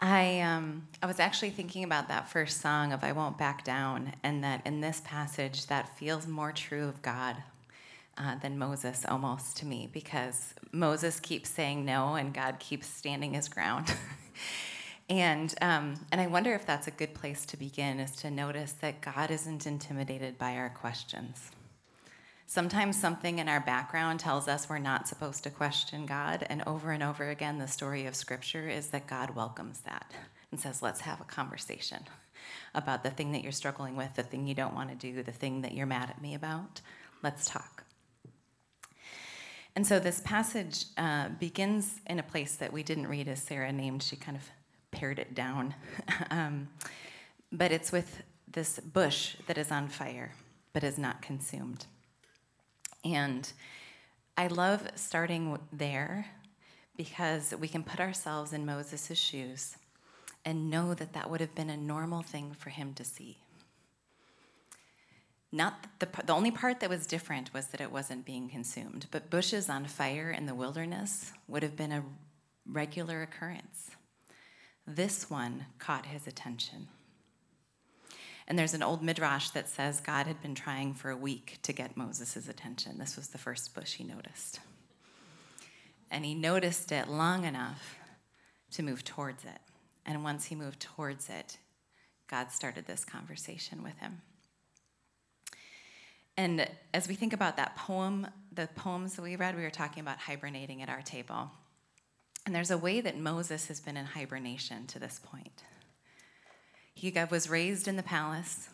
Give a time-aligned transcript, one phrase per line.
[0.00, 4.12] I um, I was actually thinking about that first song of "I Won't Back Down,"
[4.22, 7.36] and that in this passage that feels more true of God
[8.16, 13.34] uh, than Moses almost to me, because Moses keeps saying no, and God keeps standing
[13.34, 13.92] his ground.
[15.08, 18.72] and um, and I wonder if that's a good place to begin, is to notice
[18.74, 21.50] that God isn't intimidated by our questions.
[22.50, 26.92] Sometimes something in our background tells us we're not supposed to question God, and over
[26.92, 30.10] and over again, the story of Scripture is that God welcomes that
[30.50, 32.04] and says, Let's have a conversation
[32.74, 35.30] about the thing that you're struggling with, the thing you don't want to do, the
[35.30, 36.80] thing that you're mad at me about.
[37.22, 37.84] Let's talk.
[39.76, 43.72] And so this passage uh, begins in a place that we didn't read as Sarah
[43.72, 44.02] named.
[44.02, 44.48] She kind of
[44.90, 45.74] pared it down.
[46.30, 46.68] um,
[47.52, 50.32] but it's with this bush that is on fire
[50.72, 51.84] but is not consumed.
[53.04, 53.50] And
[54.36, 56.26] I love starting there
[56.96, 59.76] because we can put ourselves in Moses' shoes
[60.44, 63.38] and know that that would have been a normal thing for him to see.
[65.50, 69.30] Not the, the only part that was different was that it wasn't being consumed, but
[69.30, 72.04] bushes on fire in the wilderness would have been a
[72.66, 73.90] regular occurrence.
[74.86, 76.88] This one caught his attention.
[78.48, 81.72] And there's an old midrash that says God had been trying for a week to
[81.74, 82.98] get Moses' attention.
[82.98, 84.60] This was the first bush he noticed.
[86.10, 87.98] And he noticed it long enough
[88.72, 89.60] to move towards it.
[90.06, 91.58] And once he moved towards it,
[92.26, 94.22] God started this conversation with him.
[96.38, 100.00] And as we think about that poem, the poems that we read, we were talking
[100.00, 101.50] about hibernating at our table.
[102.46, 105.64] And there's a way that Moses has been in hibernation to this point.
[106.98, 108.70] He was raised in the palace.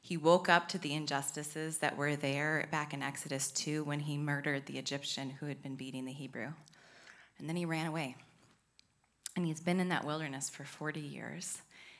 [0.00, 4.16] He woke up to the injustices that were there back in Exodus 2 when he
[4.16, 6.54] murdered the Egyptian who had been beating the Hebrew.
[7.38, 8.16] And then he ran away.
[9.36, 11.58] And he's been in that wilderness for 40 years.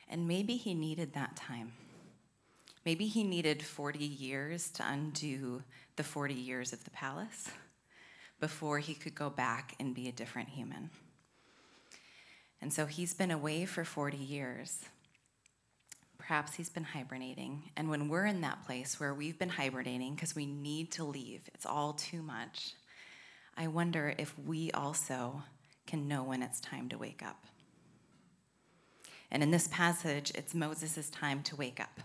[0.09, 1.73] And maybe he needed that time.
[2.87, 5.63] Maybe he needed 40 years to undo
[5.97, 7.51] the 40 years of the palace
[8.41, 10.89] before he could go back and be a different human.
[12.63, 14.87] And so he's been away for 40 years.
[16.27, 17.65] Perhaps he's been hibernating.
[17.77, 21.43] And when we're in that place where we've been hibernating because we need to leave,
[21.53, 22.73] it's all too much,
[23.59, 25.43] I wonder if we also
[25.87, 27.45] can know when it's time to wake up.
[29.31, 32.01] And in this passage, it's Moses' time to wake up.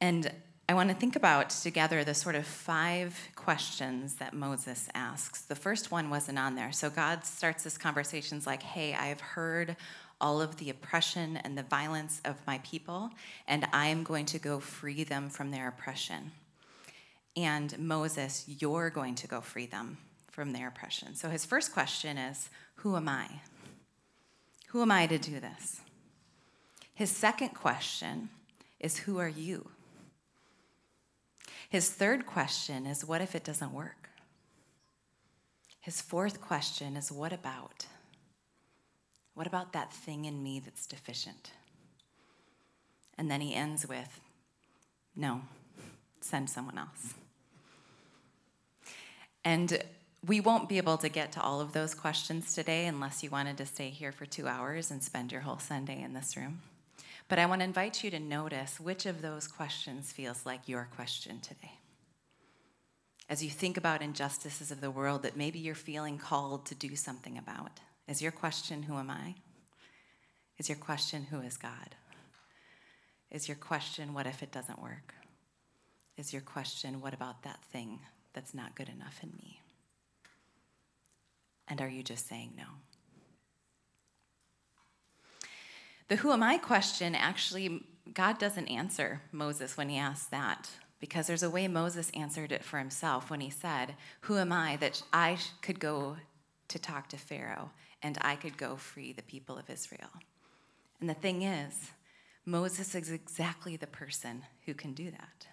[0.00, 0.32] And
[0.68, 5.42] I want to think about together the sort of five questions that Moses asks.
[5.42, 6.72] The first one wasn't on there.
[6.72, 9.76] So God starts this conversation like, hey, I've heard
[10.20, 13.10] all of the oppression and the violence of my people,
[13.46, 16.32] and I am going to go free them from their oppression.
[17.36, 19.98] And Moses, you're going to go free them
[20.30, 21.14] from their oppression.
[21.14, 23.28] So his first question is Who am I?
[24.68, 25.80] Who am I to do this?
[26.94, 28.28] His second question
[28.80, 29.68] is Who are you?
[31.68, 34.10] His third question is What if it doesn't work?
[35.80, 37.86] His fourth question is What about?
[39.38, 41.52] What about that thing in me that's deficient?
[43.16, 44.18] And then he ends with,
[45.14, 45.42] No,
[46.20, 47.14] send someone else.
[49.44, 49.80] And
[50.26, 53.56] we won't be able to get to all of those questions today unless you wanted
[53.58, 56.60] to stay here for two hours and spend your whole Sunday in this room.
[57.28, 60.88] But I want to invite you to notice which of those questions feels like your
[60.96, 61.74] question today.
[63.28, 66.96] As you think about injustices of the world that maybe you're feeling called to do
[66.96, 67.78] something about.
[68.08, 69.34] Is your question, Who am I?
[70.56, 71.94] Is your question, Who is God?
[73.30, 75.14] Is your question, What if it doesn't work?
[76.16, 78.00] Is your question, What about that thing
[78.32, 79.60] that's not good enough in me?
[81.68, 82.64] And are you just saying no?
[86.08, 91.26] The who am I question actually, God doesn't answer Moses when he asks that because
[91.26, 95.02] there's a way Moses answered it for himself when he said, Who am I that
[95.12, 96.16] I could go
[96.68, 97.70] to talk to Pharaoh
[98.02, 100.10] and I could go free the people of Israel.
[101.00, 101.90] And the thing is,
[102.44, 105.46] Moses is exactly the person who can do that.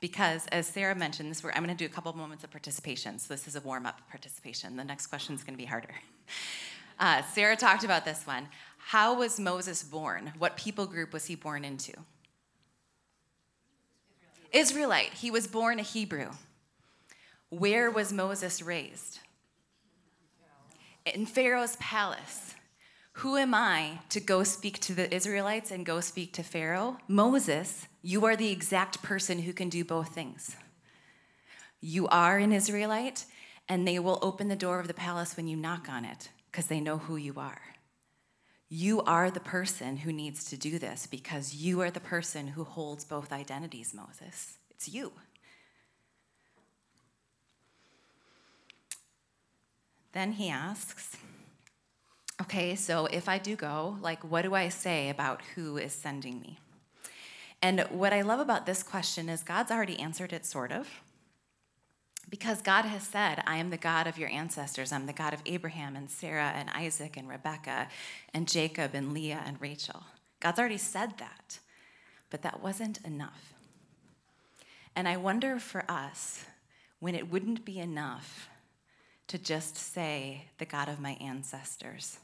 [0.00, 3.18] Because as Sarah mentioned, this I'm going to do a couple moments of participation.
[3.18, 4.76] So this is a warm-up participation.
[4.76, 5.94] The next question is going to be harder.
[7.00, 8.48] Uh, Sarah talked about this one.
[8.78, 10.32] How was Moses born?
[10.36, 11.92] What people group was he born into?
[14.52, 15.14] Israelite.
[15.14, 16.30] He was born a Hebrew.
[17.50, 19.20] Where was Moses raised?
[21.14, 22.54] In Pharaoh's palace.
[23.12, 26.98] Who am I to go speak to the Israelites and go speak to Pharaoh?
[27.08, 30.56] Moses, you are the exact person who can do both things.
[31.80, 33.24] You are an Israelite,
[33.68, 36.66] and they will open the door of the palace when you knock on it because
[36.66, 37.60] they know who you are.
[38.68, 42.64] You are the person who needs to do this because you are the person who
[42.64, 44.58] holds both identities, Moses.
[44.70, 45.12] It's you.
[50.12, 51.16] Then he asks,
[52.40, 56.40] Okay, so if I do go, like, what do I say about who is sending
[56.40, 56.60] me?
[57.60, 60.88] And what I love about this question is God's already answered it, sort of.
[62.30, 64.92] Because God has said, I am the God of your ancestors.
[64.92, 67.88] I'm the God of Abraham and Sarah and Isaac and Rebekah
[68.32, 70.04] and Jacob and Leah and Rachel.
[70.38, 71.58] God's already said that,
[72.30, 73.54] but that wasn't enough.
[74.94, 76.44] And I wonder for us
[77.00, 78.48] when it wouldn't be enough
[79.28, 82.18] to just say, the God of my ancestors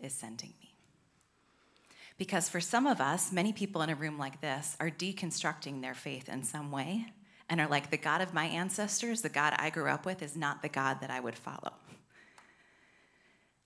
[0.00, 0.74] is sending me.
[2.16, 5.94] Because for some of us, many people in a room like this are deconstructing their
[5.94, 7.06] faith in some way
[7.48, 10.36] and are like, the God of my ancestors, the God I grew up with, is
[10.36, 11.74] not the God that I would follow.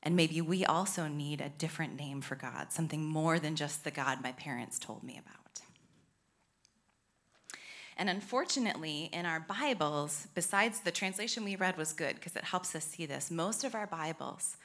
[0.02, 3.90] And maybe we also need a different name for God, something more than just the
[3.90, 5.42] God my parents told me about.
[7.97, 12.75] And unfortunately, in our Bibles, besides the translation we read was good because it helps
[12.75, 14.56] us see this, most of our Bibles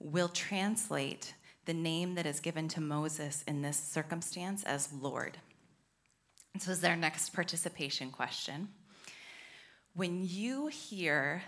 [0.00, 1.34] will translate
[1.66, 5.38] the name that is given to Moses in this circumstance as Lord.
[6.52, 8.68] And so, is their next participation question.
[9.94, 11.42] When you hear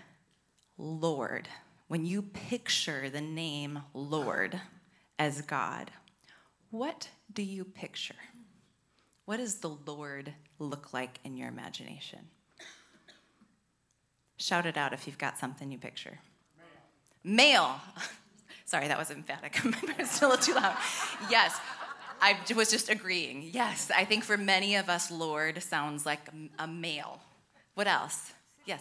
[0.77, 1.47] Lord,
[1.87, 4.59] when you picture the name Lord
[5.19, 5.91] as God,
[6.71, 8.15] what do you picture?
[9.27, 12.19] What does the Lord look like in your imagination?
[14.37, 16.19] Shout it out if you've got something you picture.
[17.25, 17.35] Male.
[17.35, 17.75] Male.
[18.65, 19.59] Sorry, that was emphatic.
[19.99, 20.77] it's still a little too loud.
[21.29, 21.59] Yes,
[22.21, 23.49] I was just agreeing.
[23.51, 26.21] Yes, I think for many of us, Lord sounds like
[26.57, 27.19] a male.
[27.73, 28.31] What else?
[28.65, 28.79] Yes.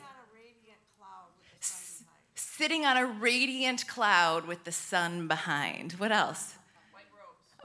[2.36, 5.94] Sitting on a radiant cloud with the sun behind.
[5.94, 6.54] What else?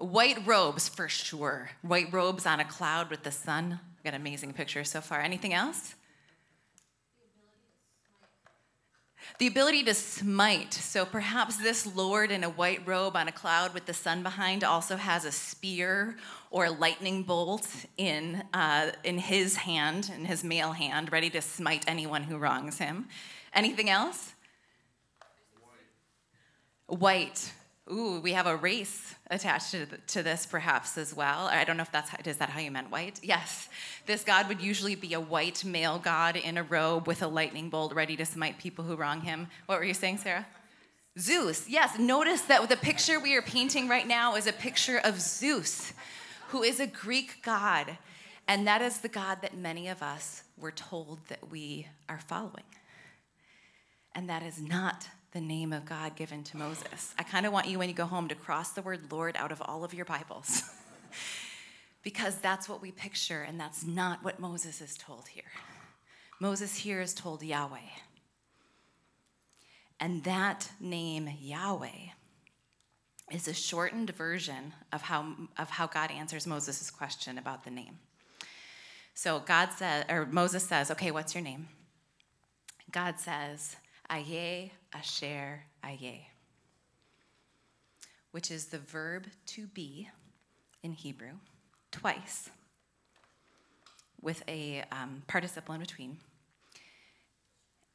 [0.02, 1.70] White robes for sure.
[1.84, 3.80] White robes on a cloud with the sun.
[4.04, 5.22] Got amazing pictures so far.
[5.22, 5.94] Anything else?
[9.38, 10.74] The ability to smite.
[10.74, 14.64] So perhaps this Lord in a white robe on a cloud with the sun behind
[14.64, 16.18] also has a spear
[16.50, 21.42] or a lightning bolt in, uh, in his hand, in his male hand, ready to
[21.42, 23.08] smite anyone who wrongs him.
[23.54, 24.34] Anything else?
[26.88, 27.00] White.
[27.00, 27.52] White.
[27.92, 31.48] Ooh, we have a race attached to, to this perhaps as well.
[31.48, 33.20] I don't know if that's, how, is that how you meant white?
[33.22, 33.68] Yes.
[34.06, 37.70] This God would usually be a white male God in a robe with a lightning
[37.70, 39.48] bolt ready to smite people who wrong him.
[39.66, 40.48] What were you saying, Sarah?
[41.20, 42.00] Zeus, yes.
[42.00, 45.92] Notice that the picture we are painting right now is a picture of Zeus,
[46.50, 47.98] who is a Greek god.
[48.48, 52.64] And that is the God that many of us were told that we are following.
[54.16, 57.14] And that is not the name of God given to Moses.
[57.18, 59.52] I kind of want you, when you go home, to cross the word Lord out
[59.52, 60.64] of all of your Bibles.
[62.04, 65.44] because that's what we picture, and that's not what Moses is told here.
[66.40, 67.78] Moses here is told Yahweh.
[70.00, 72.10] And that name, Yahweh,
[73.32, 78.00] is a shortened version of how, of how God answers Moses' question about the name.
[79.14, 81.68] So God says, or Moses says, okay, what's your name?
[82.92, 83.76] God says,
[84.12, 86.26] Ehyeh, Asher, Ehyeh,
[88.32, 90.10] which is the verb to be
[90.84, 91.36] in Hebrew
[91.92, 92.50] twice
[94.22, 96.18] with a um, participle in between.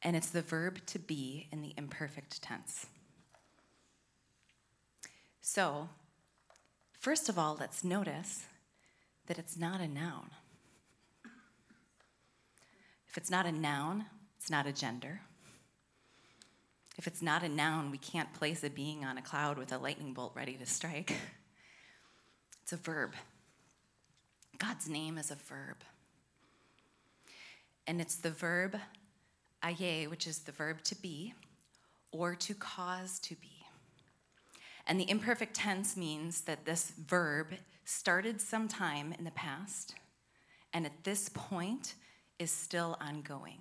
[0.01, 2.87] And it's the verb to be in the imperfect tense.
[5.41, 5.89] So,
[6.99, 8.45] first of all, let's notice
[9.27, 10.31] that it's not a noun.
[13.07, 14.05] If it's not a noun,
[14.37, 15.21] it's not a gender.
[16.97, 19.77] If it's not a noun, we can't place a being on a cloud with a
[19.77, 21.13] lightning bolt ready to strike.
[22.63, 23.13] It's a verb.
[24.57, 25.77] God's name is a verb.
[27.87, 28.75] And it's the verb
[29.63, 31.33] aye, which is the verb to be,
[32.11, 33.65] or to cause to be.
[34.85, 37.53] And the imperfect tense means that this verb
[37.85, 39.95] started sometime in the past,
[40.73, 41.95] and at this point
[42.39, 43.59] is still ongoing.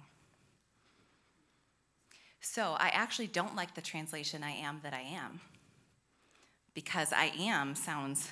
[2.48, 5.40] So I actually don't like the translation I am that I am
[6.74, 8.30] because I am sounds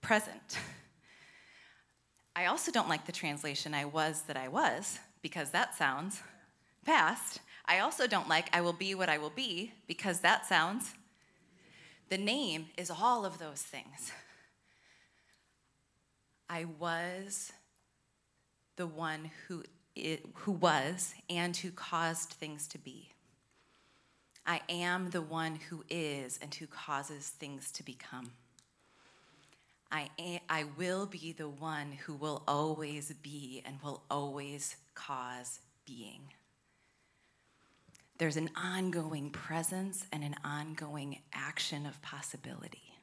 [0.00, 0.58] present.
[2.36, 6.22] I also don't like the translation I was that I was because that sounds
[6.86, 7.40] past.
[7.66, 10.94] I also don't like I will be what I will be because that sounds
[12.10, 14.12] the name is all of those things.
[16.48, 17.52] I was
[18.76, 19.64] the one who
[19.94, 23.10] it, who was and who caused things to be.
[24.46, 28.32] I am the one who is and who causes things to become.
[29.90, 35.60] I, am, I will be the one who will always be and will always cause
[35.86, 36.20] being.
[38.18, 42.94] There's an ongoing presence and an ongoing action of possibility.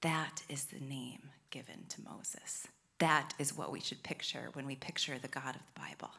[0.00, 2.68] That is the name given to Moses.
[2.98, 6.10] That is what we should picture when we picture the God of the Bible.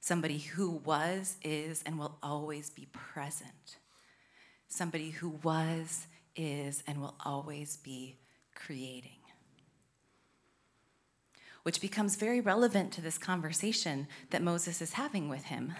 [0.00, 3.78] Somebody who was, is, and will always be present.
[4.68, 8.18] Somebody who was, is, and will always be
[8.54, 9.10] creating.
[11.62, 15.74] Which becomes very relevant to this conversation that Moses is having with him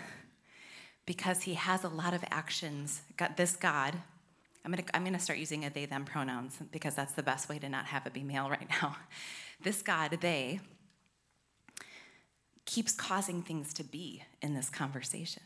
[1.06, 3.02] because he has a lot of actions.
[3.36, 3.94] This God,
[4.64, 7.58] I'm gonna, I'm gonna start using a they them pronouns because that's the best way
[7.60, 8.96] to not have it be male right now.
[9.60, 10.60] This God, they,
[12.64, 15.42] keeps causing things to be in this conversation.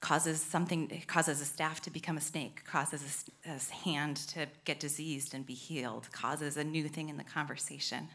[0.00, 4.80] Causes something, causes a staff to become a snake, causes a, a hand to get
[4.80, 8.08] diseased and be healed, causes a new thing in the conversation.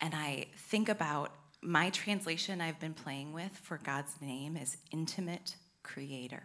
[0.00, 1.30] And I think about
[1.62, 6.42] my translation I've been playing with for God's name is intimate creator.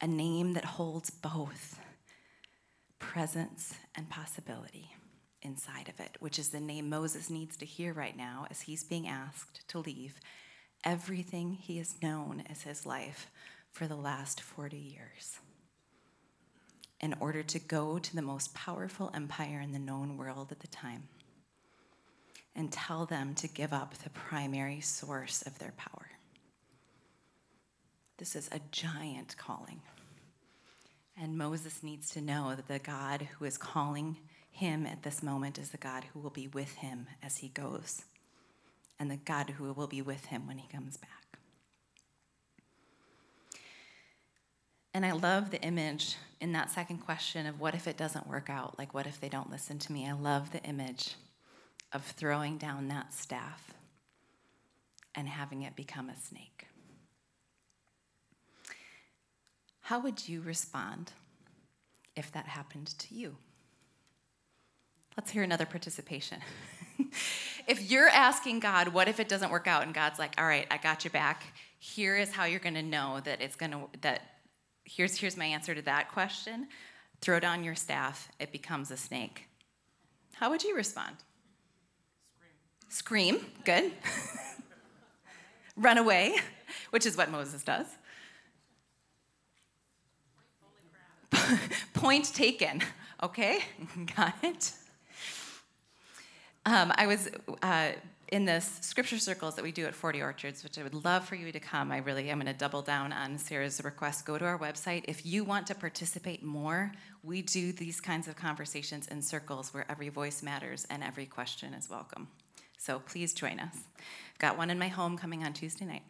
[0.00, 1.78] A name that holds both
[2.98, 4.90] presence and possibility
[5.42, 8.82] inside of it, which is the name Moses needs to hear right now as he's
[8.82, 10.20] being asked to leave
[10.84, 13.30] everything he has known as his life
[13.72, 15.38] for the last 40 years
[17.00, 20.68] in order to go to the most powerful empire in the known world at the
[20.68, 21.08] time
[22.56, 26.10] and tell them to give up the primary source of their power.
[28.18, 29.82] This is a giant calling.
[31.20, 34.16] And Moses needs to know that the God who is calling
[34.50, 38.04] him at this moment is the God who will be with him as he goes,
[38.98, 41.10] and the God who will be with him when he comes back.
[44.92, 48.48] And I love the image in that second question of what if it doesn't work
[48.48, 48.78] out?
[48.78, 50.08] Like, what if they don't listen to me?
[50.08, 51.14] I love the image
[51.92, 53.74] of throwing down that staff
[55.16, 56.66] and having it become a snake.
[59.84, 61.12] How would you respond
[62.16, 63.36] if that happened to you?
[65.14, 66.38] Let's hear another participation.
[67.66, 69.82] if you're asking God, what if it doesn't work out?
[69.82, 71.42] And God's like, all right, I got you back.
[71.78, 74.22] Here is how you're going to know that it's going to, that
[74.84, 76.68] here's, here's my answer to that question.
[77.20, 79.48] Throw down your staff, it becomes a snake.
[80.32, 81.16] How would you respond?
[82.88, 83.34] Scream.
[83.34, 83.92] Scream, good.
[85.76, 86.36] Run away,
[86.88, 87.86] which is what Moses does.
[91.94, 92.80] Point taken.
[93.22, 93.60] Okay,
[94.16, 94.72] got it.
[96.66, 97.28] Um, I was
[97.62, 97.92] uh,
[98.28, 101.34] in the scripture circles that we do at 40 Orchards, which I would love for
[101.34, 101.92] you to come.
[101.92, 104.24] I really am going to double down on Sarah's request.
[104.24, 105.04] Go to our website.
[105.06, 109.84] If you want to participate more, we do these kinds of conversations in circles where
[109.90, 112.28] every voice matters and every question is welcome.
[112.78, 113.76] So please join us.
[113.98, 116.02] I've Got one in my home coming on Tuesday night.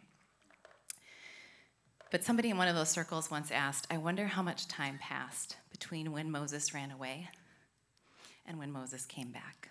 [2.14, 5.56] But somebody in one of those circles once asked, I wonder how much time passed
[5.72, 7.28] between when Moses ran away
[8.46, 9.70] and when Moses came back.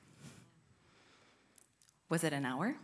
[2.10, 2.76] Was it an hour?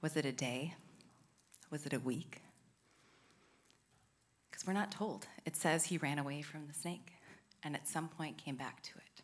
[0.00, 0.72] Was it a day?
[1.70, 2.40] Was it a week?
[4.50, 5.26] Because we're not told.
[5.44, 7.12] It says he ran away from the snake
[7.62, 9.22] and at some point came back to it.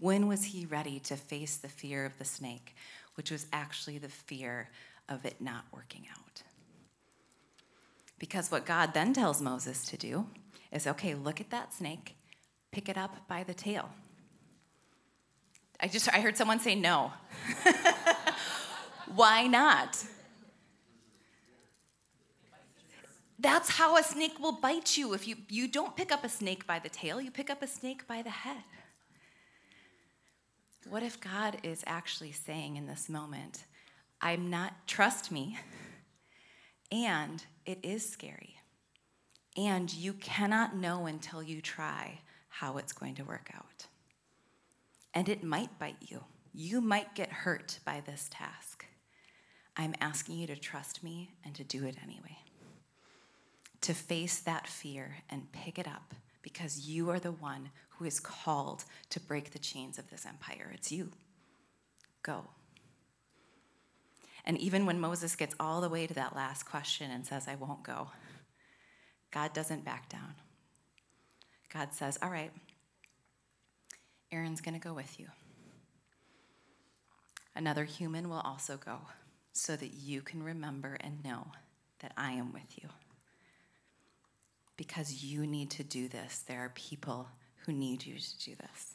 [0.00, 2.74] When was he ready to face the fear of the snake,
[3.16, 4.70] which was actually the fear
[5.10, 6.42] of it not working out?
[8.24, 10.26] Because what God then tells Moses to do
[10.72, 12.16] is okay, look at that snake,
[12.72, 13.90] pick it up by the tail.
[15.78, 17.12] I just I heard someone say no.
[19.14, 20.02] Why not?
[23.38, 25.12] That's how a snake will bite you.
[25.12, 27.66] If you, you don't pick up a snake by the tail, you pick up a
[27.66, 28.62] snake by the head.
[30.88, 33.66] What if God is actually saying in this moment,
[34.22, 35.58] I'm not, trust me,
[36.94, 38.56] and it is scary.
[39.56, 43.86] And you cannot know until you try how it's going to work out
[45.14, 46.24] and it might bite you.
[46.52, 48.86] You might get hurt by this task.
[49.76, 52.38] I'm asking you to trust me and to do it anyway.
[53.82, 58.20] To face that fear and pick it up because you are the one who is
[58.20, 60.70] called to break the chains of this empire.
[60.74, 61.10] It's you.
[62.22, 62.44] Go.
[64.44, 67.54] And even when Moses gets all the way to that last question and says, I
[67.54, 68.08] won't go,
[69.30, 70.34] God doesn't back down.
[71.72, 72.52] God says, All right,
[74.30, 75.28] Aaron's going to go with you.
[77.56, 78.98] Another human will also go
[79.52, 81.46] so that you can remember and know
[82.00, 82.88] that I am with you.
[84.76, 87.28] Because you need to do this, there are people
[87.64, 88.93] who need you to do this.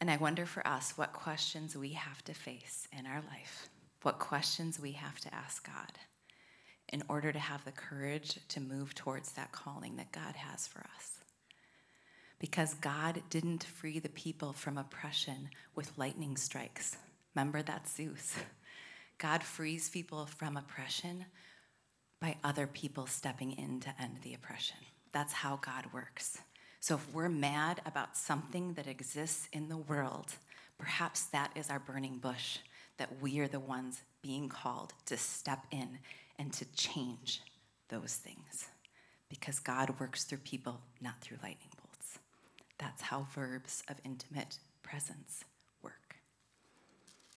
[0.00, 3.68] And I wonder for us what questions we have to face in our life,
[4.02, 5.92] what questions we have to ask God
[6.88, 10.80] in order to have the courage to move towards that calling that God has for
[10.96, 11.18] us.
[12.38, 16.96] Because God didn't free the people from oppression with lightning strikes.
[17.34, 18.34] Remember that Zeus.
[19.18, 21.26] God frees people from oppression
[22.20, 24.78] by other people stepping in to end the oppression.
[25.12, 26.38] That's how God works.
[26.80, 30.32] So if we're mad about something that exists in the world,
[30.78, 32.58] perhaps that is our burning bush,
[32.96, 35.98] that we are the ones being called to step in
[36.38, 37.42] and to change
[37.90, 38.68] those things.
[39.28, 42.18] Because God works through people, not through lightning bolts.
[42.78, 45.44] That's how verbs of intimate presence